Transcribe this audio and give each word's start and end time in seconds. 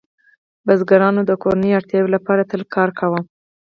بزګرانو 0.65 1.21
د 1.25 1.31
کورنیو 1.43 1.77
اړتیاوو 1.79 2.13
لپاره 2.15 2.47
تل 2.51 2.61
کار 2.75 2.89
کاوه. 2.99 3.19